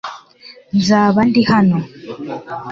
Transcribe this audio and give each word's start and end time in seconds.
Nzaba 0.77 1.19
ndi 1.27 1.41
hano. 1.51 1.77